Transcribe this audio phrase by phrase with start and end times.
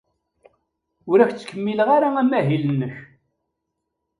[1.11, 2.95] Ur ak-ttkemmileɣ ara amahil-nnek.